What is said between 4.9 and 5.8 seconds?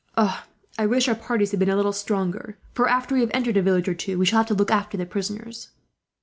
the prisoners."